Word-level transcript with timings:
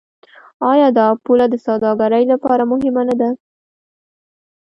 آیا 0.71 0.87
دا 0.97 1.07
پوله 1.23 1.45
د 1.49 1.55
سوداګرۍ 1.65 2.23
لپاره 2.31 2.63
مهمه 2.71 3.03
نه 3.09 3.15
ده؟ 3.21 3.29